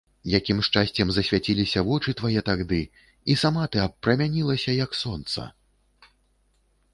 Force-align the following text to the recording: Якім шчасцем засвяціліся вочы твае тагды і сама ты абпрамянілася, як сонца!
Якім 0.35 0.61
шчасцем 0.67 1.11
засвяціліся 1.17 1.83
вочы 1.89 2.13
твае 2.21 2.43
тагды 2.47 2.79
і 3.35 3.37
сама 3.43 3.67
ты 3.77 3.83
абпрамянілася, 3.85 4.71
як 4.79 4.91
сонца! 5.03 5.47